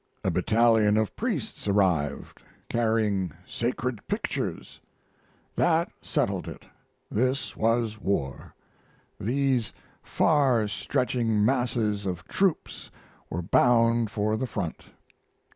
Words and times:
A 0.23 0.31
battalion 0.31 0.97
of 0.97 1.15
priests 1.15 1.67
arrived 1.67 2.41
carrying 2.69 3.33
sacred 3.45 4.01
pictures. 4.07 4.79
That 5.55 5.91
settled 6.01 6.47
it: 6.47 6.65
this 7.11 7.55
was 7.55 8.01
war; 8.01 8.55
these 9.19 9.73
far 10.01 10.67
stretching 10.67 11.45
masses 11.45 12.07
of 12.07 12.27
troops 12.27 12.89
were 13.29 13.43
bound 13.43 14.09
for 14.09 14.35
the 14.37 14.47
front. 14.47 14.85